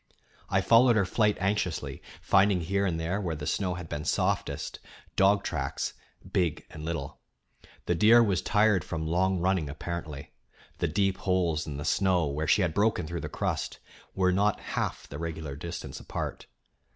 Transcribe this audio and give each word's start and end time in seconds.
I 0.49 0.61
followed 0.61 0.95
her 0.95 1.05
flight 1.05 1.37
anxiously, 1.39 2.01
finding 2.23 2.61
here 2.61 2.87
and 2.87 2.99
there, 2.99 3.21
where 3.21 3.35
the 3.35 3.45
snow 3.45 3.75
had 3.75 3.87
been 3.87 4.03
softest, 4.03 4.79
dog 5.15 5.43
tracks 5.43 5.93
big 6.33 6.65
and 6.71 6.83
little. 6.83 7.19
The 7.85 7.93
deer 7.93 8.23
was 8.23 8.41
tired 8.41 8.83
from 8.83 9.05
long 9.05 9.37
running, 9.37 9.69
apparently; 9.69 10.31
the 10.79 10.87
deep 10.87 11.17
holes 11.17 11.67
in 11.67 11.77
the 11.77 11.85
snow, 11.85 12.25
where 12.25 12.47
she 12.47 12.63
had 12.63 12.73
broken 12.73 13.05
through 13.05 13.21
the 13.21 13.29
crust, 13.29 13.77
were 14.15 14.31
not 14.31 14.59
half 14.73 15.07
the 15.07 15.19
regular 15.19 15.55
distance 15.55 15.99
apart. 15.99 16.47